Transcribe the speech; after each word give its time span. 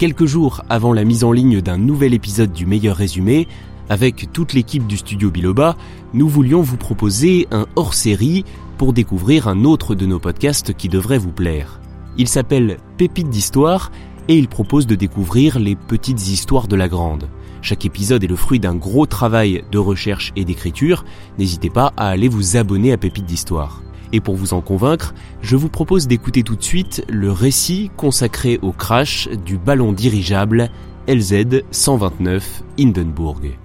Quelques 0.00 0.24
jours 0.24 0.62
avant 0.70 0.94
la 0.94 1.04
mise 1.04 1.24
en 1.24 1.32
ligne 1.32 1.60
d'un 1.60 1.76
nouvel 1.76 2.14
épisode 2.14 2.54
du 2.54 2.64
meilleur 2.64 2.96
résumé, 2.96 3.46
avec 3.90 4.32
toute 4.32 4.54
l'équipe 4.54 4.86
du 4.86 4.96
studio 4.96 5.30
Biloba, 5.30 5.76
nous 6.14 6.26
voulions 6.26 6.62
vous 6.62 6.78
proposer 6.78 7.46
un 7.50 7.66
hors-série 7.76 8.46
pour 8.78 8.94
découvrir 8.94 9.46
un 9.46 9.64
autre 9.64 9.94
de 9.94 10.06
nos 10.06 10.18
podcasts 10.18 10.72
qui 10.72 10.88
devrait 10.88 11.18
vous 11.18 11.32
plaire. 11.32 11.82
Il 12.16 12.28
s'appelle 12.28 12.78
Pépites 12.96 13.28
d'histoire 13.28 13.92
et 14.26 14.38
il 14.38 14.48
propose 14.48 14.86
de 14.86 14.94
découvrir 14.94 15.58
les 15.58 15.76
petites 15.76 16.28
histoires 16.28 16.66
de 16.66 16.76
la 16.76 16.88
grande. 16.88 17.28
Chaque 17.60 17.84
épisode 17.84 18.24
est 18.24 18.26
le 18.26 18.36
fruit 18.36 18.58
d'un 18.58 18.76
gros 18.76 19.04
travail 19.04 19.64
de 19.70 19.76
recherche 19.76 20.32
et 20.34 20.46
d'écriture. 20.46 21.04
N'hésitez 21.38 21.68
pas 21.68 21.92
à 21.98 22.08
aller 22.08 22.28
vous 22.28 22.56
abonner 22.56 22.92
à 22.92 22.96
Pépites 22.96 23.26
d'histoire. 23.26 23.82
Et 24.12 24.20
pour 24.20 24.34
vous 24.34 24.54
en 24.54 24.60
convaincre, 24.60 25.14
je 25.40 25.56
vous 25.56 25.68
propose 25.68 26.08
d'écouter 26.08 26.42
tout 26.42 26.56
de 26.56 26.62
suite 26.62 27.04
le 27.08 27.30
récit 27.30 27.90
consacré 27.96 28.58
au 28.62 28.72
crash 28.72 29.28
du 29.46 29.56
ballon 29.56 29.92
dirigeable 29.92 30.70
LZ 31.08 31.62
129 31.70 32.62
Hindenburg. 32.78 33.56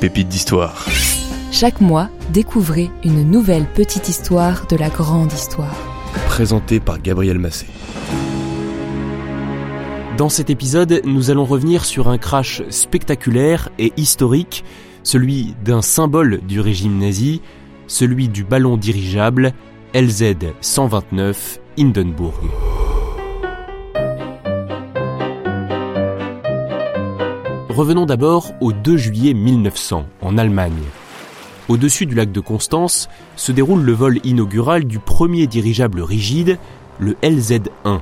Pépites 0.00 0.28
d'histoire. 0.28 0.86
Chaque 1.50 1.80
mois, 1.80 2.08
découvrez 2.32 2.90
une 3.04 3.28
nouvelle 3.28 3.66
petite 3.66 4.08
histoire 4.08 4.66
de 4.66 4.76
la 4.76 4.88
grande 4.90 5.32
histoire. 5.32 5.74
Présenté 6.28 6.80
par 6.80 7.00
Gabriel 7.00 7.38
Massé. 7.38 7.66
Dans 10.16 10.28
cet 10.28 10.50
épisode, 10.50 11.00
nous 11.04 11.30
allons 11.30 11.44
revenir 11.44 11.84
sur 11.84 12.08
un 12.08 12.18
crash 12.18 12.62
spectaculaire 12.70 13.68
et 13.78 13.92
historique, 13.96 14.64
celui 15.02 15.54
d'un 15.64 15.80
symbole 15.80 16.40
du 16.46 16.60
régime 16.60 16.98
nazi, 16.98 17.40
celui 17.88 18.28
du 18.28 18.44
ballon 18.44 18.76
dirigeable 18.76 19.52
LZ-129 19.94 21.58
Hindenburg. 21.78 22.34
Revenons 27.70 28.06
d'abord 28.06 28.52
au 28.60 28.72
2 28.72 28.96
juillet 28.96 29.34
1900, 29.34 30.04
en 30.22 30.38
Allemagne. 30.38 30.82
Au-dessus 31.68 32.06
du 32.06 32.14
lac 32.14 32.32
de 32.32 32.40
Constance 32.40 33.08
se 33.36 33.52
déroule 33.52 33.82
le 33.82 33.92
vol 33.92 34.18
inaugural 34.24 34.84
du 34.84 34.98
premier 34.98 35.46
dirigeable 35.46 36.00
rigide, 36.00 36.58
le 36.98 37.12
LZ-1, 37.22 38.00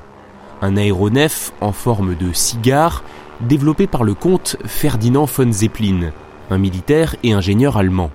un 0.63 0.77
aéronef 0.77 1.53
en 1.61 1.73
forme 1.73 2.15
de 2.15 2.33
cigare 2.33 3.05
développé 3.41 3.87
par 3.87 4.05
le 4.05 4.15
comte 4.15 4.57
Ferdinand 4.65 5.27
von 5.27 5.53
Zeppelin, 5.53 6.13
un 6.51 6.59
militaire 6.59 7.17
et 7.23 7.33
ingénieur 7.33 7.77
allemand. 7.77 8.11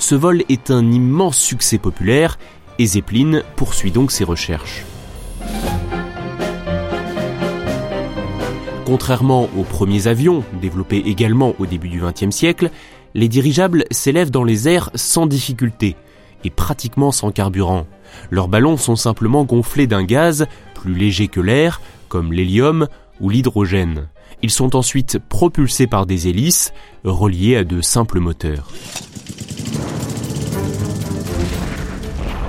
Ce 0.00 0.14
vol 0.14 0.42
est 0.48 0.70
un 0.70 0.90
immense 0.90 1.36
succès 1.36 1.78
populaire 1.78 2.38
et 2.78 2.86
Zeppelin 2.86 3.42
poursuit 3.54 3.92
donc 3.92 4.10
ses 4.10 4.24
recherches. 4.24 4.84
Contrairement 8.86 9.48
aux 9.56 9.62
premiers 9.62 10.08
avions, 10.08 10.42
développés 10.60 11.02
également 11.06 11.54
au 11.60 11.66
début 11.66 11.90
du 11.90 12.00
XXe 12.00 12.34
siècle, 12.34 12.70
les 13.14 13.28
dirigeables 13.28 13.84
s'élèvent 13.90 14.32
dans 14.32 14.42
les 14.42 14.68
airs 14.68 14.90
sans 14.94 15.26
difficulté 15.26 15.94
et 16.44 16.50
pratiquement 16.50 17.12
sans 17.12 17.30
carburant. 17.30 17.86
Leurs 18.30 18.48
ballons 18.48 18.78
sont 18.78 18.96
simplement 18.96 19.44
gonflés 19.44 19.86
d'un 19.86 20.02
gaz 20.02 20.46
plus 20.74 20.94
léger 20.94 21.28
que 21.28 21.40
l'air, 21.40 21.80
comme 22.08 22.32
l'hélium 22.32 22.88
ou 23.20 23.28
l'hydrogène. 23.28 24.08
Ils 24.42 24.50
sont 24.50 24.74
ensuite 24.74 25.18
propulsés 25.28 25.86
par 25.86 26.06
des 26.06 26.26
hélices 26.26 26.72
reliées 27.04 27.56
à 27.56 27.64
de 27.64 27.82
simples 27.82 28.18
moteurs. 28.18 28.70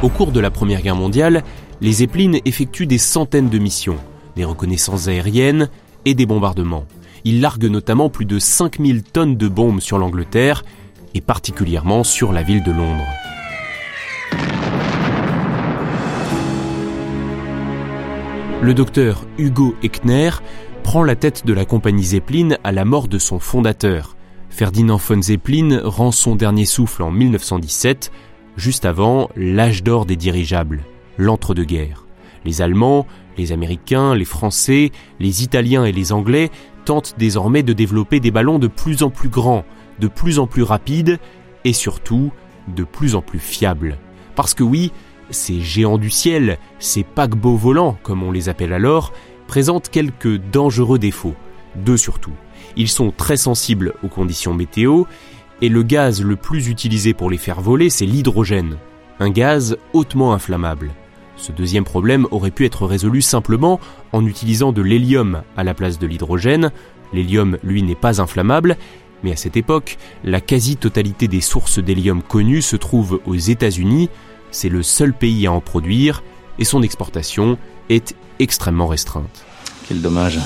Au 0.02 0.10
cours 0.10 0.32
de 0.32 0.40
la 0.40 0.50
Première 0.50 0.82
Guerre 0.82 0.96
mondiale, 0.96 1.44
les 1.80 1.92
Zeppelin 1.92 2.40
effectuent 2.44 2.88
des 2.88 2.98
centaines 2.98 3.50
de 3.50 3.60
missions, 3.60 3.98
des 4.36 4.44
reconnaissances 4.44 5.08
aériennes 5.08 5.70
et 6.06 6.16
des 6.16 6.26
bombardements. 6.26 6.86
Ils 7.24 7.40
larguent 7.40 7.70
notamment 7.70 8.10
plus 8.10 8.26
de 8.26 8.40
5000 8.40 9.04
tonnes 9.04 9.38
de 9.38 9.48
bombes 9.48 9.80
sur 9.80 10.00
l'Angleterre 10.00 10.64
et 11.14 11.22
particulièrement 11.22 12.04
sur 12.04 12.32
la 12.32 12.42
ville 12.42 12.64
de 12.64 12.72
Londres. 12.72 13.06
Le 18.64 18.74
docteur 18.74 19.28
Hugo 19.38 19.76
Eckner 19.84 20.32
prend 20.82 21.04
la 21.04 21.16
tête 21.16 21.46
de 21.46 21.54
la 21.54 21.66
compagnie 21.66 22.06
Zeppelin 22.06 22.58
à 22.64 22.72
la 22.72 22.86
mort 22.86 23.08
de 23.08 23.20
son 23.20 23.38
fondateur. 23.38 24.16
Ferdinand 24.50 24.98
von 24.98 25.22
Zeppelin 25.22 25.80
rend 25.84 26.12
son 26.12 26.36
dernier 26.36 26.66
souffle 26.66 27.04
en 27.04 27.12
1917 27.12 28.12
juste 28.62 28.86
avant 28.86 29.28
l'âge 29.36 29.82
d'or 29.82 30.06
des 30.06 30.16
dirigeables, 30.16 30.84
l'entre-deux-guerres. 31.18 32.06
Les 32.46 32.62
Allemands, 32.62 33.08
les 33.36 33.52
Américains, 33.52 34.14
les 34.14 34.26
Français, 34.26 34.92
les 35.20 35.44
Italiens 35.44 35.84
et 35.84 35.92
les 35.92 36.14
Anglais 36.14 36.52
tentent 36.86 37.16
désormais 37.18 37.64
de 37.64 37.74
développer 37.74 38.20
des 38.20 38.30
ballons 38.30 38.60
de 38.60 38.68
plus 38.68 39.02
en 39.02 39.10
plus 39.10 39.30
grands, 39.30 39.66
de 40.00 40.08
plus 40.08 40.38
en 40.38 40.46
plus 40.46 40.62
rapides 40.62 41.20
et 41.66 41.74
surtout 41.74 42.32
de 42.68 42.84
plus 42.84 43.16
en 43.16 43.24
plus 43.24 43.40
fiables. 43.40 43.98
Parce 44.36 44.54
que 44.54 44.64
oui, 44.64 44.92
ces 45.32 45.60
géants 45.60 45.98
du 45.98 46.12
ciel, 46.12 46.60
ces 46.78 47.04
paquebots 47.04 47.58
volants, 47.58 47.98
comme 48.04 48.22
on 48.22 48.32
les 48.32 48.48
appelle 48.48 48.74
alors, 48.74 49.12
présentent 49.48 49.90
quelques 49.90 50.38
dangereux 50.38 51.00
défauts. 51.00 51.36
Deux 51.76 51.98
surtout. 51.98 52.34
Ils 52.78 52.90
sont 52.90 53.12
très 53.12 53.38
sensibles 53.38 53.96
aux 54.04 54.08
conditions 54.08 54.54
météo 54.54 55.06
et 55.62 55.70
le 55.70 55.84
gaz 55.84 56.24
le 56.24 56.36
plus 56.36 56.68
utilisé 56.68 57.14
pour 57.14 57.30
les 57.30 57.38
faire 57.38 57.62
voler, 57.62 57.90
c'est 57.90 58.06
l'hydrogène, 58.06 58.78
un 59.20 59.30
gaz 59.30 59.78
hautement 59.94 60.34
inflammable. 60.34 60.92
Ce 61.38 61.52
deuxième 61.52 61.86
problème 61.86 62.28
aurait 62.32 62.52
pu 62.52 62.66
être 62.66 62.86
résolu 62.86 63.22
simplement 63.22 63.80
en 64.12 64.26
utilisant 64.26 64.72
de 64.72 64.82
l'hélium 64.82 65.44
à 65.58 65.64
la 65.64 65.74
place 65.74 65.98
de 65.98 66.08
l'hydrogène. 66.08 66.72
L'hélium, 67.14 67.58
lui, 67.64 67.82
n'est 67.84 67.96
pas 67.96 68.22
inflammable, 68.22 68.78
mais 69.24 69.32
à 69.32 69.36
cette 69.36 69.58
époque, 69.58 69.98
la 70.24 70.42
quasi-totalité 70.42 71.28
des 71.28 71.42
sources 71.42 71.80
d'hélium 71.80 72.22
connues 72.22 72.62
se 72.62 72.76
trouve 72.76 73.22
aux 73.26 73.36
États-Unis. 73.36 74.10
C'est 74.52 74.70
le 74.70 74.84
seul 74.84 75.14
pays 75.14 75.48
à 75.48 75.52
en 75.52 75.62
produire 75.62 76.24
et 76.60 76.64
son 76.64 76.84
exportation 76.84 77.58
est 77.90 78.16
extrêmement 78.40 78.88
restreinte. 78.88 79.46
Quel 79.88 80.02
dommage. 80.02 80.40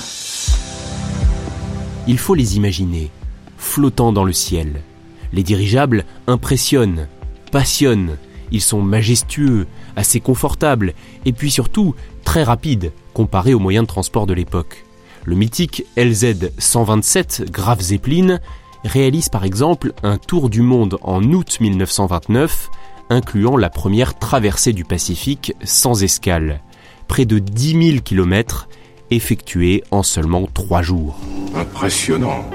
Il 2.07 2.17
faut 2.17 2.35
les 2.35 2.55
imaginer, 2.55 3.09
flottant 3.57 4.13
dans 4.13 4.23
le 4.23 4.33
ciel, 4.33 4.81
les 5.35 5.44
dirigeables 5.44 6.06
impressionnent, 6.25 7.07
passionnent, 7.51 8.18
ils 8.51 8.62
sont 8.62 8.81
majestueux, 8.81 9.68
assez 9.96 10.19
confortables, 10.19 10.94
et 11.25 11.34
puis 11.34 11.51
surtout 11.51 11.94
très 12.23 12.44
rapides 12.44 12.91
comparés 13.13 13.53
aux 13.53 13.59
moyens 13.59 13.84
de 13.84 13.90
transport 13.90 14.25
de 14.25 14.34
l'époque. 14.34 14.85
Le 15.25 15.35
mythique 15.35 15.85
LZ-127 15.97 17.51
Graf 17.51 17.81
Zeppelin 17.81 18.40
réalise 18.84 19.29
par 19.29 19.44
exemple 19.44 19.94
un 20.03 20.18
tour 20.18 20.50
du 20.50 20.62
monde 20.62 20.97
en 21.01 21.22
août 21.24 21.57
1929, 21.59 22.69
incluant 23.09 23.57
la 23.57 23.69
première 23.69 24.18
traversée 24.18 24.74
du 24.74 24.85
Pacifique 24.85 25.53
sans 25.63 26.03
escale, 26.03 26.62
près 27.07 27.25
de 27.25 27.40
10 27.40 27.91
000 27.91 28.01
km 28.03 28.69
effectuée 29.12 29.83
en 29.92 30.01
seulement 30.01 30.48
3 30.54 30.81
jours. 30.81 31.19
Impressionnant. 31.56 32.45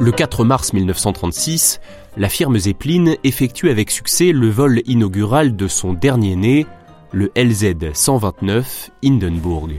Le 0.00 0.10
4 0.10 0.44
mars 0.44 0.72
1936, 0.72 1.80
la 2.16 2.28
firme 2.28 2.58
Zeppelin 2.58 3.14
effectue 3.22 3.70
avec 3.70 3.90
succès 3.90 4.32
le 4.32 4.50
vol 4.50 4.82
inaugural 4.86 5.56
de 5.56 5.68
son 5.68 5.92
dernier 5.94 6.36
né, 6.36 6.66
le 7.12 7.28
LZ-129 7.36 8.90
Hindenburg. 9.04 9.74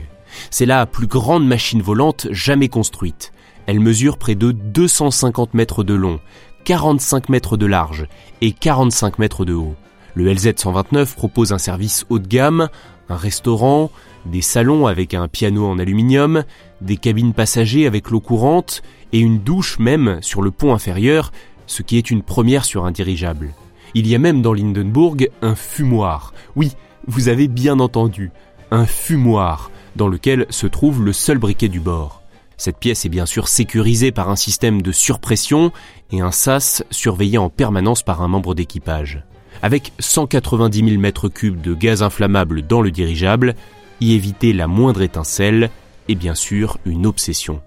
C'est 0.50 0.66
la 0.66 0.86
plus 0.86 1.06
grande 1.06 1.46
machine 1.46 1.82
volante 1.82 2.26
jamais 2.30 2.68
construite. 2.68 3.32
Elle 3.66 3.80
mesure 3.80 4.18
près 4.18 4.34
de 4.34 4.52
250 4.52 5.54
mètres 5.54 5.84
de 5.84 5.94
long, 5.94 6.20
45 6.64 7.28
mètres 7.28 7.56
de 7.56 7.66
large 7.66 8.06
et 8.40 8.52
45 8.52 9.18
mètres 9.18 9.44
de 9.44 9.54
haut. 9.54 9.74
Le 10.14 10.32
LZ-129 10.32 11.14
propose 11.14 11.52
un 11.52 11.58
service 11.58 12.06
haut 12.08 12.18
de 12.18 12.26
gamme, 12.26 12.68
un 13.08 13.16
restaurant, 13.16 13.90
des 14.26 14.42
salons 14.42 14.86
avec 14.86 15.14
un 15.14 15.28
piano 15.28 15.66
en 15.66 15.78
aluminium, 15.78 16.44
des 16.80 16.96
cabines 16.96 17.32
passagers 17.32 17.86
avec 17.86 18.10
l'eau 18.10 18.20
courante 18.20 18.82
et 19.12 19.18
une 19.18 19.38
douche 19.38 19.78
même 19.78 20.18
sur 20.20 20.42
le 20.42 20.50
pont 20.50 20.74
inférieur, 20.74 21.32
ce 21.66 21.82
qui 21.82 21.96
est 21.98 22.10
une 22.10 22.22
première 22.22 22.64
sur 22.64 22.84
un 22.84 22.90
dirigeable. 22.90 23.54
Il 23.94 24.06
y 24.06 24.14
a 24.14 24.18
même 24.18 24.42
dans 24.42 24.52
Lindenburg 24.52 25.28
un 25.42 25.54
fumoir. 25.54 26.34
Oui, 26.54 26.72
vous 27.06 27.28
avez 27.28 27.48
bien 27.48 27.80
entendu, 27.80 28.30
un 28.70 28.86
fumoir 28.86 29.70
dans 29.94 30.08
lequel 30.08 30.46
se 30.50 30.66
trouve 30.66 31.02
le 31.02 31.12
seul 31.12 31.38
briquet 31.38 31.68
du 31.68 31.80
bord. 31.80 32.22
Cette 32.58 32.78
pièce 32.78 33.04
est 33.04 33.10
bien 33.10 33.26
sûr 33.26 33.48
sécurisée 33.48 34.12
par 34.12 34.30
un 34.30 34.36
système 34.36 34.80
de 34.82 34.92
surpression 34.92 35.72
et 36.10 36.20
un 36.20 36.30
sas 36.30 36.84
surveillé 36.90 37.38
en 37.38 37.50
permanence 37.50 38.02
par 38.02 38.22
un 38.22 38.28
membre 38.28 38.54
d'équipage. 38.54 39.22
Avec 39.62 39.92
190 39.98 40.88
000 40.88 41.00
mètres 41.00 41.28
cubes 41.28 41.60
de 41.60 41.74
gaz 41.74 42.02
inflammable 42.02 42.62
dans 42.62 42.82
le 42.82 42.90
dirigeable, 42.90 43.54
y 44.00 44.14
éviter 44.14 44.52
la 44.52 44.66
moindre 44.66 45.02
étincelle 45.02 45.70
est 46.08 46.14
bien 46.14 46.34
sûr 46.34 46.78
une 46.84 47.06
obsession. 47.06 47.60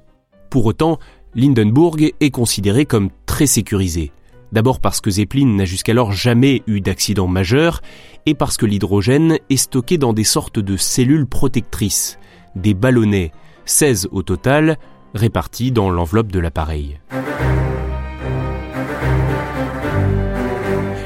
Pour 0.50 0.66
autant, 0.66 1.00
Lindenburg 1.36 2.14
est 2.20 2.32
considéré 2.32 2.86
comme 2.86 3.10
très 3.26 3.46
sécurisé. 3.46 4.12
D'abord 4.52 4.80
parce 4.80 5.00
que 5.00 5.12
Zeppelin 5.12 5.46
n'a 5.46 5.66
jusqu'alors 5.66 6.12
jamais 6.12 6.64
eu 6.66 6.82
d'accident 6.82 7.28
majeur 7.28 7.82
et 8.26 8.34
parce 8.34 8.58
que 8.58 8.66
l'hydrogène 8.66 9.38
est 9.50 9.58
stocké 9.58 9.98
dans 9.98 10.14
des 10.14 10.24
sortes 10.24 10.60
de 10.60 10.76
cellules 10.76 11.28
protectrices, 11.28 12.18
des 12.56 12.74
ballonnets, 12.74 13.32
16 13.66 14.10
au 14.12 14.24
total, 14.24 14.78
répartis 15.14 15.72
dans 15.72 15.92
l'enveloppe 15.92 16.32
de 16.32 16.40
l'appareil. 16.40 17.00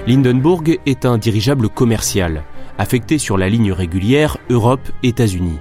Lindenburg 0.08 0.80
est 0.86 1.06
un 1.06 1.18
dirigeable 1.18 1.70
commercial, 1.70 2.44
affecté 2.78 3.18
sur 3.18 3.38
la 3.38 3.50
ligne 3.50 3.72
régulière 3.72 4.38
Europe-États-Unis. 4.50 5.60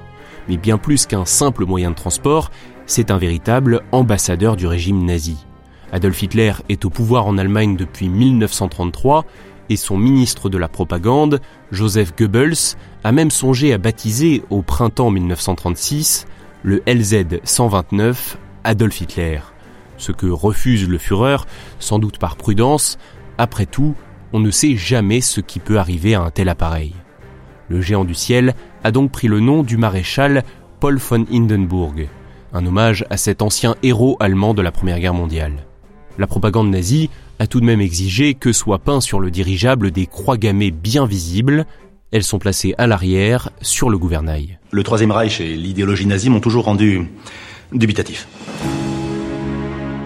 Mais 0.49 0.57
bien 0.57 0.79
plus 0.79 1.07
qu'un 1.07 1.25
simple 1.25 1.65
moyen 1.65 1.91
de 1.91 1.97
transport, 1.97 2.51
c'est 2.87 3.11
un 3.11 3.19
véritable 3.19 3.83
ambassadeur 3.93 4.57
du 4.57 4.67
régime 4.67 5.05
nazi. 5.05 5.47
Adolf 5.93 6.23
Hitler 6.23 6.53
est 6.69 6.85
au 6.85 6.91
pouvoir 6.91 7.27
en 7.27 7.39
Allemagne 7.39 7.77
depuis 7.77 8.09
1933 8.09 9.25
et 9.69 9.77
son 9.77 9.97
ministre 9.97 10.49
de 10.49 10.59
la 10.59 10.69
propagande, 10.69 11.41
Joseph 11.71 12.15
Goebbels, 12.17 12.77
a 13.05 13.13
même 13.13 13.31
songé 13.31 13.73
à 13.73 13.79
baptiser 13.79 14.43
au 14.51 14.63
printemps 14.63 15.11
1936 15.11 16.27
le 16.63 16.83
LZ 16.87 17.41
129 17.45 18.39
Adolf 18.65 19.01
Hitler. 19.01 19.41
Ce 19.99 20.13
que 20.13 20.27
refuse 20.27 20.89
le 20.89 20.99
Führer, 20.99 21.45
sans 21.79 21.99
doute 21.99 22.19
par 22.19 22.37
prudence, 22.37 22.99
après 23.39 23.67
tout, 23.67 23.95
on 24.33 24.41
ne 24.41 24.51
sait 24.51 24.77
jamais 24.77 25.21
ce 25.21 25.41
qui 25.41 25.59
peut 25.59 25.79
arriver 25.79 26.15
à 26.15 26.23
un 26.23 26.31
tel 26.31 26.49
appareil. 26.49 26.95
Le 27.69 27.81
géant 27.81 28.05
du 28.05 28.15
ciel 28.15 28.55
a 28.85 28.91
donc 28.91 29.11
pris 29.11 29.29
le 29.29 29.41
nom 29.41 29.63
du 29.63 29.77
maréchal 29.77 30.45
Paul 30.81 30.99
von 30.99 31.25
Hindenburg, 31.33 32.09
un 32.53 32.67
hommage 32.67 33.05
à 33.11 33.17
cet 33.17 33.43
ancien 33.43 33.77
héros 33.83 34.17
allemand 34.21 34.55
de 34.55 34.63
la 34.63 34.73
Première 34.73 34.99
Guerre 34.99 35.15
mondiale. 35.15 35.65
La 36.19 36.27
propagande 36.27 36.71
nazie 36.71 37.09
a 37.39 37.47
tout 37.47 37.61
de 37.61 37.65
même 37.65 37.81
exigé 37.81 38.35
que 38.35 38.53
soient 38.53 38.79
peints 38.79 39.01
sur 39.01 39.21
le 39.21 39.31
dirigeable 39.31 39.91
des 39.91 40.07
croix 40.07 40.37
gammées 40.37 40.71
bien 40.71 41.07
visibles. 41.07 41.67
Elles 42.11 42.23
sont 42.23 42.39
placées 42.39 42.75
à 42.79 42.87
l'arrière, 42.87 43.51
sur 43.63 43.89
le 43.89 43.97
gouvernail. 43.97 44.59
Le 44.71 44.83
Troisième 44.83 45.13
Reich 45.13 45.41
et 45.41 45.57
l'idéologie 45.57 46.07
nazie 46.07 46.29
m'ont 46.29 46.41
toujours 46.41 46.65
rendu 46.65 47.09
dubitatif. 47.73 48.29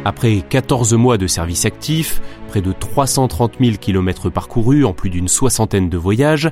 Après 0.05 0.41
14 0.49 0.94
mois 0.94 1.19
de 1.19 1.26
service 1.26 1.64
actif, 1.64 2.20
près 2.47 2.61
de 2.61 2.73
330 2.73 3.55
000 3.61 3.76
km 3.81 4.31
parcourus 4.31 4.85
en 4.85 4.93
plus 4.93 5.11
d'une 5.11 5.26
soixantaine 5.26 5.91
de 5.91 5.97
voyages, 5.97 6.50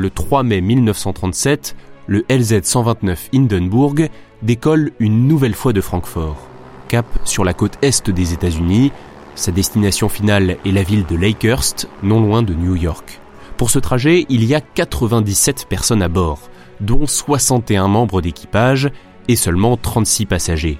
le 0.00 0.10
3 0.10 0.42
mai 0.42 0.60
1937, 0.60 1.76
le 2.06 2.22
LZ-129 2.22 3.16
Hindenburg 3.34 4.08
décolle 4.42 4.92
une 4.98 5.28
nouvelle 5.28 5.54
fois 5.54 5.72
de 5.72 5.80
Francfort. 5.80 6.48
Cap 6.88 7.06
sur 7.24 7.44
la 7.44 7.52
côte 7.52 7.78
est 7.82 8.10
des 8.10 8.32
États-Unis, 8.32 8.90
sa 9.34 9.52
destination 9.52 10.08
finale 10.08 10.56
est 10.64 10.72
la 10.72 10.82
ville 10.82 11.06
de 11.06 11.16
Lakehurst, 11.16 11.88
non 12.02 12.20
loin 12.20 12.42
de 12.42 12.54
New 12.54 12.74
York. 12.74 13.20
Pour 13.58 13.70
ce 13.70 13.78
trajet, 13.78 14.26
il 14.30 14.44
y 14.44 14.54
a 14.54 14.60
97 14.60 15.66
personnes 15.68 16.02
à 16.02 16.08
bord, 16.08 16.50
dont 16.80 17.06
61 17.06 17.86
membres 17.86 18.22
d'équipage 18.22 18.90
et 19.28 19.36
seulement 19.36 19.76
36 19.76 20.26
passagers. 20.26 20.78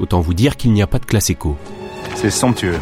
Autant 0.00 0.20
vous 0.20 0.34
dire 0.34 0.56
qu'il 0.56 0.72
n'y 0.72 0.82
a 0.82 0.86
pas 0.86 0.98
de 0.98 1.04
classe 1.04 1.30
éco. 1.30 1.56
C'est 2.14 2.30
somptueux. 2.30 2.80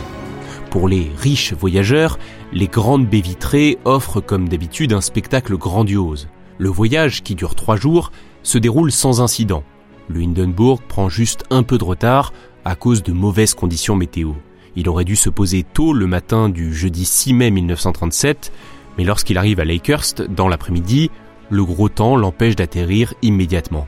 Pour 0.71 0.89
les 0.89 1.11
riches 1.19 1.53
voyageurs, 1.53 2.19
les 2.53 2.69
grandes 2.69 3.09
baies 3.09 3.21
vitrées 3.21 3.79
offrent 3.85 4.21
comme 4.21 4.49
d'habitude 4.49 4.93
un 4.93 5.01
spectacle 5.01 5.57
grandiose. 5.57 6.29
Le 6.59 6.69
voyage, 6.69 7.23
qui 7.23 7.35
dure 7.35 7.55
trois 7.55 7.77
jours, 7.77 8.13
se 8.43 8.59
déroule 8.59 8.93
sans 8.93 9.21
incident. 9.21 9.65
Le 10.09 10.21
Hindenburg 10.21 10.83
prend 10.83 11.09
juste 11.09 11.45
un 11.51 11.63
peu 11.63 11.79
de 11.79 11.85
retard 11.85 12.33
à 12.65 12.75
cause 12.75 13.03
de 13.03 13.13
mauvaises 13.13 13.55
conditions 13.55 13.97
météo. 13.97 14.33
Il 14.77 14.89
aurait 14.89 15.05
dû 15.05 15.17
se 15.17 15.31
poser 15.31 15.63
tôt 15.65 15.93
le 15.93 16.07
matin 16.07 16.49
du 16.49 16.75
jeudi 16.75 17.05
6 17.05 17.35
mai 17.35 17.51
1937, 17.51 18.53
mais 18.99 19.05
lorsqu'il 19.05 19.39
arrive 19.39 19.61
à 19.61 19.65
Lakehurst 19.65 20.23
dans 20.23 20.49
l'après-midi, 20.49 21.11
le 21.51 21.65
gros 21.65 21.89
temps 21.89 22.17
l'empêche 22.17 22.57
d'atterrir 22.57 23.15
immédiatement. 23.23 23.87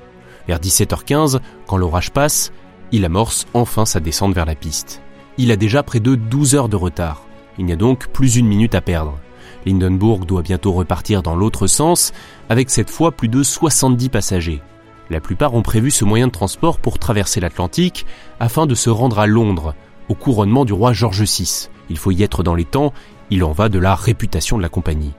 Vers 0.49 0.59
17h15, 0.59 1.41
quand 1.67 1.77
l'orage 1.77 2.11
passe, 2.11 2.53
il 2.93 3.05
amorce 3.05 3.47
enfin 3.55 3.85
sa 3.85 4.01
descente 4.01 4.35
vers 4.35 4.45
la 4.45 4.55
piste. 4.55 5.03
Il 5.39 5.51
a 5.51 5.57
déjà 5.57 5.83
près 5.83 6.01
de 6.01 6.15
12 6.15 6.55
heures 6.55 6.69
de 6.69 6.77
retard. 6.77 7.27
Il 7.59 7.65
n'y 7.65 7.73
a 7.73 7.77
donc 7.77 8.09
plus 8.09 8.37
une 8.37 8.47
minute 8.47 8.75
à 8.75 8.81
perdre. 8.81 9.19
Lindenburg 9.67 10.27
doit 10.27 10.43
bientôt 10.43 10.73
repartir 10.73 11.23
dans 11.23 11.37
l'autre 11.37 11.67
sens, 11.67 12.13
avec 12.49 12.71
cette 12.71 12.91
fois 12.91 13.13
plus 13.13 13.29
de 13.29 13.43
70 13.43 14.09
passagers. 14.09 14.63
La 15.11 15.21
plupart 15.21 15.55
ont 15.55 15.63
prévu 15.63 15.91
ce 15.91 16.05
moyen 16.05 16.27
de 16.27 16.33
transport 16.33 16.79
pour 16.79 16.99
traverser 16.99 17.41
l'Atlantique 17.41 18.07
afin 18.41 18.67
de 18.67 18.75
se 18.75 18.91
rendre 18.91 19.19
à 19.19 19.27
Londres, 19.27 19.75
au 20.09 20.15
couronnement 20.15 20.65
du 20.65 20.73
roi 20.73 20.93
George 20.93 21.23
VI. 21.23 21.69
Il 21.91 21.99
faut 21.99 22.11
y 22.11 22.23
être 22.23 22.43
dans 22.43 22.55
les 22.55 22.65
temps, 22.65 22.93
il 23.31 23.45
en 23.45 23.53
va 23.53 23.69
de 23.69 23.79
la 23.79 23.95
réputation 23.95 24.57
de 24.57 24.63
la 24.63 24.69
compagnie. 24.69 25.13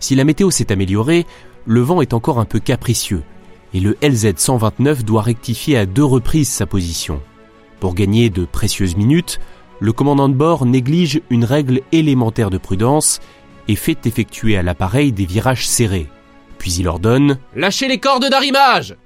Si 0.00 0.14
la 0.14 0.24
météo 0.24 0.50
s'est 0.50 0.72
améliorée, 0.72 1.26
le 1.66 1.80
vent 1.80 2.00
est 2.00 2.14
encore 2.14 2.38
un 2.38 2.44
peu 2.44 2.60
capricieux, 2.60 3.22
et 3.72 3.80
le 3.80 3.96
LZ 4.02 4.34
129 4.36 5.04
doit 5.04 5.22
rectifier 5.22 5.76
à 5.76 5.86
deux 5.86 6.04
reprises 6.04 6.48
sa 6.48 6.66
position. 6.66 7.20
Pour 7.80 7.94
gagner 7.94 8.30
de 8.30 8.44
précieuses 8.44 8.96
minutes, 8.96 9.40
le 9.80 9.92
commandant 9.92 10.28
de 10.28 10.34
bord 10.34 10.66
néglige 10.66 11.20
une 11.30 11.44
règle 11.44 11.80
élémentaire 11.92 12.50
de 12.50 12.58
prudence 12.58 13.20
et 13.68 13.76
fait 13.76 14.06
effectuer 14.06 14.56
à 14.56 14.62
l'appareil 14.62 15.12
des 15.12 15.26
virages 15.26 15.66
serrés. 15.66 16.08
Puis 16.58 16.74
il 16.74 16.88
ordonne⁇ 16.88 17.32
Lâchez 17.56 17.88
les 17.88 17.98
cordes 17.98 18.28
d'arrimage!⁇ 18.28 18.96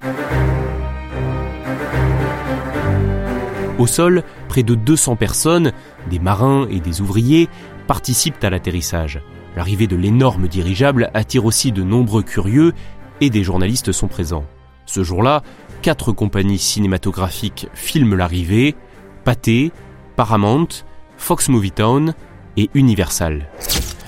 Au 3.79 3.87
sol, 3.87 4.23
près 4.49 4.63
de 4.63 4.75
200 4.75 5.15
personnes, 5.15 5.71
des 6.09 6.19
marins 6.19 6.67
et 6.69 6.81
des 6.81 6.99
ouvriers, 6.99 7.47
participent 7.87 8.43
à 8.43 8.49
l'atterrissage. 8.49 9.21
L'arrivée 9.55 9.87
de 9.87 9.95
l'énorme 9.95 10.47
dirigeable 10.47 11.09
attire 11.13 11.45
aussi 11.45 11.71
de 11.71 11.81
nombreux 11.81 12.23
curieux 12.23 12.73
et 13.21 13.29
des 13.29 13.43
journalistes 13.43 13.91
sont 13.91 14.07
présents. 14.07 14.45
Ce 14.85 15.03
jour-là, 15.03 15.43
quatre 15.81 16.11
compagnies 16.11 16.57
cinématographiques 16.57 17.67
filment 17.73 18.15
l'arrivée, 18.15 18.75
Pathé, 19.23 19.71
Paramount, 20.19 20.67
Fox 21.15 21.47
Movie 21.47 21.71
Town 21.71 22.13
et 22.57 22.69
Universal. 22.73 23.47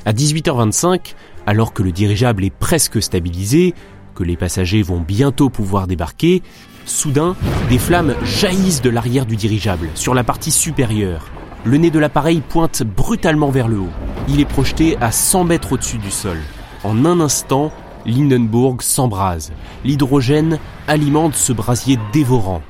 À 0.05 0.11
18h25, 0.11 1.15
alors 1.45 1.71
que 1.71 1.83
le 1.83 1.93
dirigeable 1.93 2.43
est 2.43 2.53
presque 2.53 3.01
stabilisé, 3.01 3.73
que 4.13 4.25
les 4.25 4.35
passagers 4.35 4.81
vont 4.81 4.99
bientôt 4.99 5.49
pouvoir 5.49 5.87
débarquer, 5.87 6.43
soudain, 6.83 7.37
des 7.69 7.77
flammes 7.77 8.13
jaillissent 8.25 8.81
de 8.81 8.89
l'arrière 8.89 9.25
du 9.25 9.37
dirigeable, 9.37 9.87
sur 9.95 10.13
la 10.13 10.25
partie 10.25 10.51
supérieure. 10.51 11.31
Le 11.63 11.77
nez 11.77 11.91
de 11.91 11.99
l'appareil 11.99 12.41
pointe 12.41 12.83
brutalement 12.83 13.49
vers 13.49 13.69
le 13.69 13.79
haut. 13.79 13.93
Il 14.27 14.41
est 14.41 14.45
projeté 14.45 14.97
à 14.99 15.13
100 15.13 15.45
mètres 15.45 15.71
au-dessus 15.71 15.97
du 15.97 16.11
sol. 16.11 16.39
En 16.83 17.05
un 17.05 17.21
instant, 17.21 17.71
Lindenburg 18.05 18.81
s'embrase. 18.81 19.53
L'hydrogène 19.85 20.59
alimente 20.89 21.35
ce 21.35 21.53
brasier 21.53 21.97
dévorant. 22.11 22.63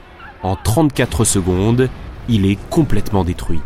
En 0.43 0.55
34 0.55 1.25
secondes, 1.25 1.89
il 2.29 2.45
est 2.45 2.57
complètement 2.69 3.23
détruit. 3.23 3.61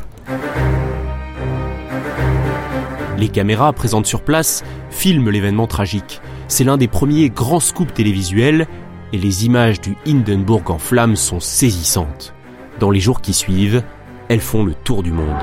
Les 3.17 3.29
caméras 3.29 3.71
présentes 3.73 4.05
sur 4.05 4.21
place 4.21 4.63
filment 4.89 5.29
l'événement 5.29 5.67
tragique. 5.67 6.21
C'est 6.47 6.63
l'un 6.63 6.77
des 6.77 6.87
premiers 6.87 7.29
grands 7.29 7.59
scoops 7.59 7.93
télévisuels 7.93 8.67
et 9.13 9.17
les 9.17 9.45
images 9.45 9.79
du 9.79 9.95
Hindenburg 10.05 10.69
en 10.69 10.77
flammes 10.77 11.15
sont 11.15 11.39
saisissantes. 11.39 12.33
Dans 12.79 12.91
les 12.91 12.99
jours 12.99 13.21
qui 13.21 13.33
suivent, 13.33 13.83
elles 14.27 14.41
font 14.41 14.63
le 14.63 14.73
tour 14.73 15.03
du 15.03 15.11
monde. 15.11 15.37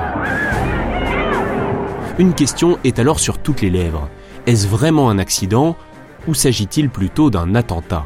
Une 2.19 2.33
question 2.33 2.77
est 2.83 2.99
alors 2.99 3.19
sur 3.19 3.39
toutes 3.39 3.61
les 3.61 3.71
lèvres. 3.71 4.07
Est-ce 4.45 4.67
vraiment 4.67 5.09
un 5.09 5.17
accident 5.17 5.75
ou 6.27 6.33
s'agit-il 6.33 6.89
plutôt 6.89 7.29
d'un 7.29 7.55
attentat? 7.55 8.05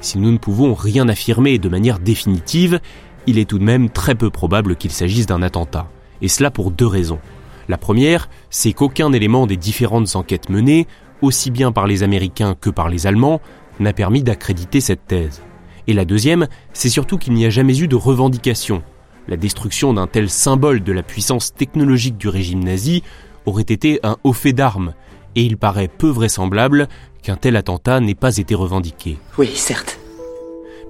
Si 0.00 0.18
nous 0.18 0.32
ne 0.32 0.38
pouvons 0.38 0.74
rien 0.74 1.08
affirmer 1.08 1.58
de 1.58 1.68
manière 1.68 1.98
définitive, 1.98 2.80
il 3.26 3.38
est 3.38 3.48
tout 3.48 3.58
de 3.58 3.64
même 3.64 3.90
très 3.90 4.14
peu 4.14 4.30
probable 4.30 4.76
qu'il 4.76 4.90
s'agisse 4.90 5.26
d'un 5.26 5.42
attentat. 5.42 5.88
Et 6.22 6.28
cela 6.28 6.50
pour 6.50 6.70
deux 6.70 6.86
raisons. 6.86 7.18
La 7.68 7.78
première, 7.78 8.28
c'est 8.50 8.72
qu'aucun 8.72 9.12
élément 9.12 9.46
des 9.46 9.56
différentes 9.56 10.16
enquêtes 10.16 10.50
menées, 10.50 10.86
aussi 11.22 11.50
bien 11.50 11.72
par 11.72 11.86
les 11.86 12.02
Américains 12.02 12.54
que 12.60 12.70
par 12.70 12.88
les 12.88 13.06
Allemands, 13.06 13.40
n'a 13.80 13.92
permis 13.92 14.22
d'accréditer 14.22 14.80
cette 14.80 15.06
thèse. 15.06 15.42
Et 15.86 15.92
la 15.92 16.04
deuxième, 16.04 16.46
c'est 16.72 16.88
surtout 16.88 17.18
qu'il 17.18 17.34
n'y 17.34 17.46
a 17.46 17.50
jamais 17.50 17.78
eu 17.78 17.88
de 17.88 17.96
revendication. 17.96 18.82
La 19.28 19.36
destruction 19.36 19.94
d'un 19.94 20.06
tel 20.06 20.28
symbole 20.28 20.82
de 20.82 20.92
la 20.92 21.02
puissance 21.02 21.54
technologique 21.54 22.18
du 22.18 22.28
régime 22.28 22.62
nazi 22.62 23.02
aurait 23.46 23.62
été 23.62 24.00
un 24.02 24.16
haut 24.24 24.32
fait 24.32 24.52
d'armes, 24.52 24.94
et 25.34 25.42
il 25.42 25.56
paraît 25.56 25.88
peu 25.88 26.08
vraisemblable 26.08 26.88
qu'un 27.22 27.36
tel 27.36 27.56
attentat 27.56 28.00
n'ait 28.00 28.14
pas 28.14 28.36
été 28.36 28.54
revendiqué. 28.54 29.18
Oui, 29.38 29.50
certes. 29.54 29.98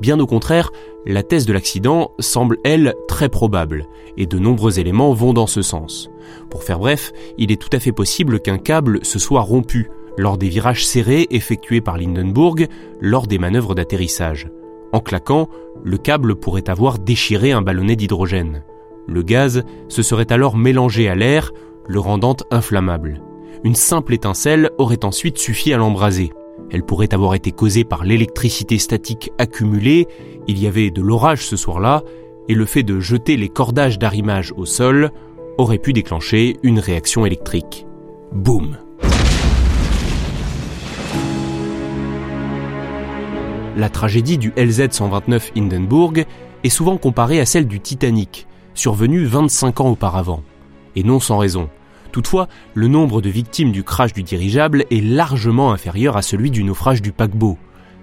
Bien 0.00 0.18
au 0.20 0.26
contraire, 0.26 0.70
la 1.06 1.22
thèse 1.22 1.46
de 1.46 1.52
l'accident 1.52 2.12
semble, 2.18 2.58
elle, 2.64 2.94
très 3.08 3.28
probable, 3.28 3.86
et 4.16 4.26
de 4.26 4.38
nombreux 4.38 4.78
éléments 4.78 5.12
vont 5.12 5.32
dans 5.32 5.46
ce 5.46 5.62
sens. 5.62 6.10
Pour 6.50 6.62
faire 6.62 6.78
bref, 6.78 7.12
il 7.38 7.52
est 7.52 7.60
tout 7.60 7.74
à 7.74 7.80
fait 7.80 7.92
possible 7.92 8.40
qu'un 8.40 8.58
câble 8.58 9.04
se 9.04 9.18
soit 9.18 9.42
rompu 9.42 9.90
lors 10.16 10.38
des 10.38 10.48
virages 10.48 10.86
serrés 10.86 11.26
effectués 11.30 11.80
par 11.80 11.98
Lindenburg 11.98 12.68
lors 13.00 13.26
des 13.26 13.38
manœuvres 13.38 13.74
d'atterrissage. 13.74 14.48
En 14.92 15.00
claquant, 15.00 15.48
le 15.82 15.98
câble 15.98 16.36
pourrait 16.36 16.70
avoir 16.70 16.98
déchiré 16.98 17.52
un 17.52 17.62
ballonnet 17.62 17.96
d'hydrogène. 17.96 18.62
Le 19.06 19.22
gaz 19.22 19.64
se 19.88 20.02
serait 20.02 20.32
alors 20.32 20.56
mélangé 20.56 21.08
à 21.08 21.14
l'air, 21.14 21.52
le 21.86 21.98
rendant 21.98 22.36
inflammable. 22.50 23.20
Une 23.64 23.74
simple 23.74 24.14
étincelle 24.14 24.70
aurait 24.78 25.04
ensuite 25.04 25.38
suffi 25.38 25.72
à 25.72 25.78
l'embraser. 25.78 26.32
Elle 26.70 26.82
pourrait 26.82 27.14
avoir 27.14 27.34
été 27.34 27.52
causée 27.52 27.84
par 27.84 28.04
l'électricité 28.04 28.78
statique 28.78 29.30
accumulée, 29.38 30.06
il 30.46 30.58
y 30.58 30.66
avait 30.66 30.90
de 30.90 31.02
l'orage 31.02 31.46
ce 31.46 31.56
soir-là, 31.56 32.02
et 32.48 32.54
le 32.54 32.66
fait 32.66 32.82
de 32.82 33.00
jeter 33.00 33.36
les 33.36 33.48
cordages 33.48 33.98
d'arrimage 33.98 34.52
au 34.56 34.66
sol 34.66 35.10
aurait 35.58 35.78
pu 35.78 35.92
déclencher 35.92 36.56
une 36.62 36.78
réaction 36.78 37.24
électrique. 37.24 37.86
Boum 38.32 38.76
La 43.76 43.88
tragédie 43.88 44.38
du 44.38 44.50
LZ-129 44.50 45.50
Hindenburg 45.56 46.24
est 46.62 46.68
souvent 46.68 46.96
comparée 46.96 47.40
à 47.40 47.46
celle 47.46 47.66
du 47.66 47.80
Titanic, 47.80 48.46
survenue 48.74 49.24
25 49.24 49.80
ans 49.80 49.90
auparavant. 49.90 50.42
Et 50.96 51.02
non 51.02 51.18
sans 51.18 51.38
raison. 51.38 51.68
Toutefois, 52.14 52.46
le 52.74 52.86
nombre 52.86 53.20
de 53.20 53.28
victimes 53.28 53.72
du 53.72 53.82
crash 53.82 54.12
du 54.12 54.22
dirigeable 54.22 54.84
est 54.92 55.04
largement 55.04 55.72
inférieur 55.72 56.16
à 56.16 56.22
celui 56.22 56.52
du 56.52 56.62
naufrage 56.62 57.02
du 57.02 57.10
paquebot. 57.10 57.58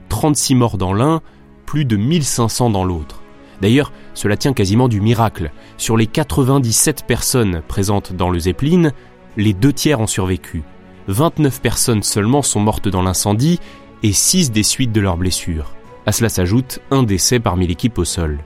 36 0.10 0.56
morts 0.56 0.78
dans 0.78 0.92
l'un, 0.92 1.22
plus 1.66 1.86
de 1.86 1.96
1500 1.96 2.72
dans 2.72 2.84
l'autre. 2.84 3.22
D'ailleurs, 3.62 3.94
cela 4.14 4.36
tient 4.36 4.52
quasiment 4.52 4.90
du 4.90 5.00
miracle. 5.00 5.54
Sur 5.78 5.96
les 5.96 6.08
97 6.08 7.06
personnes 7.08 7.62
présentes 7.70 8.12
dans 8.12 8.30
le 8.30 8.38
Zeppelin, 8.38 8.92
les 9.38 9.54
deux 9.54 9.72
tiers 9.72 10.02
ont 10.02 10.08
survécu. 10.08 10.64
29 11.08 11.62
personnes 11.62 12.04
seulement 12.04 12.42
sont 12.42 12.60
mortes 12.60 12.90
dans 12.90 13.04
l'incendie 13.04 13.62
et 14.04 14.12
6 14.12 14.52
des 14.52 14.64
suites 14.64 14.92
de 14.92 15.00
leurs 15.00 15.16
blessures. 15.16 15.72
À 16.06 16.12
cela 16.12 16.28
s'ajoute 16.28 16.80
un 16.92 17.04
décès 17.04 17.40
parmi 17.40 17.66
l'équipe 17.66 17.98
au 17.98 18.04
sol. 18.04 18.40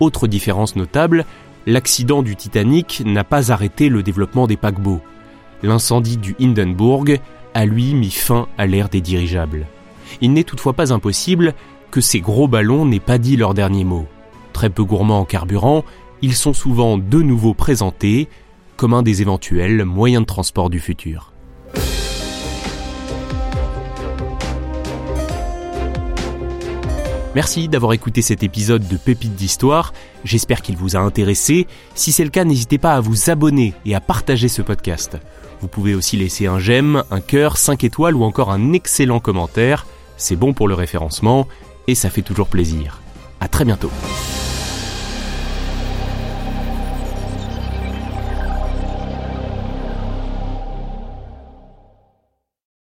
Autre 0.00 0.26
différence 0.26 0.74
notable, 0.74 1.24
l'accident 1.66 2.22
du 2.22 2.36
Titanic 2.36 3.02
n'a 3.04 3.24
pas 3.24 3.52
arrêté 3.52 3.88
le 3.88 4.02
développement 4.02 4.46
des 4.46 4.56
paquebots. 4.56 5.00
L'incendie 5.62 6.16
du 6.16 6.36
Hindenburg 6.40 7.18
a 7.54 7.66
lui 7.66 7.94
mis 7.94 8.10
fin 8.10 8.48
à 8.58 8.66
l'ère 8.66 8.88
des 8.88 9.00
dirigeables. 9.00 9.66
Il 10.20 10.32
n'est 10.32 10.44
toutefois 10.44 10.72
pas 10.72 10.92
impossible 10.92 11.54
que 11.90 12.00
ces 12.00 12.20
gros 12.20 12.48
ballons 12.48 12.84
n'aient 12.84 13.00
pas 13.00 13.18
dit 13.18 13.36
leur 13.36 13.54
dernier 13.54 13.84
mot. 13.84 14.06
Très 14.52 14.70
peu 14.70 14.84
gourmands 14.84 15.20
en 15.20 15.24
carburant, 15.24 15.84
ils 16.22 16.34
sont 16.34 16.52
souvent 16.52 16.98
de 16.98 17.22
nouveau 17.22 17.54
présentés 17.54 18.28
comme 18.76 18.94
un 18.94 19.02
des 19.02 19.22
éventuels 19.22 19.84
moyens 19.84 20.22
de 20.22 20.26
transport 20.26 20.70
du 20.70 20.80
futur. 20.80 21.33
Merci 27.34 27.68
d'avoir 27.68 27.92
écouté 27.92 28.22
cet 28.22 28.42
épisode 28.42 28.86
de 28.86 28.96
Pépites 28.96 29.34
d'Histoire. 29.34 29.92
J'espère 30.24 30.62
qu'il 30.62 30.76
vous 30.76 30.94
a 30.94 31.00
intéressé. 31.00 31.66
Si 31.94 32.12
c'est 32.12 32.24
le 32.24 32.30
cas, 32.30 32.44
n'hésitez 32.44 32.78
pas 32.78 32.94
à 32.94 33.00
vous 33.00 33.28
abonner 33.28 33.74
et 33.84 33.94
à 33.94 34.00
partager 34.00 34.48
ce 34.48 34.62
podcast. 34.62 35.18
Vous 35.60 35.66
pouvez 35.66 35.94
aussi 35.94 36.16
laisser 36.16 36.46
un 36.46 36.58
j'aime, 36.60 37.02
un 37.10 37.20
cœur, 37.20 37.56
5 37.56 37.82
étoiles 37.82 38.14
ou 38.14 38.22
encore 38.22 38.52
un 38.52 38.72
excellent 38.72 39.18
commentaire. 39.18 39.86
C'est 40.16 40.36
bon 40.36 40.52
pour 40.52 40.68
le 40.68 40.74
référencement 40.74 41.48
et 41.88 41.96
ça 41.96 42.08
fait 42.10 42.22
toujours 42.22 42.48
plaisir. 42.48 43.00
À 43.40 43.48
très 43.48 43.64
bientôt. 43.64 43.90